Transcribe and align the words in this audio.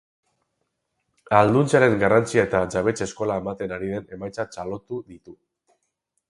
Ahalduntzearen 1.39 1.97
garrantzia 2.03 2.45
eta 2.49 2.61
jabetze 2.77 3.05
eskola 3.07 3.37
ematen 3.43 3.75
ari 3.77 3.91
den 3.93 4.09
emaitza 4.19 4.47
txalotu 4.57 5.03
ditu. 5.13 5.37